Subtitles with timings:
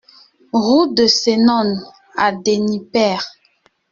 [0.63, 1.79] Route de Senones
[2.17, 3.31] à Denipaire